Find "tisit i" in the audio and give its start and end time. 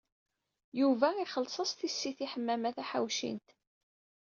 1.73-2.27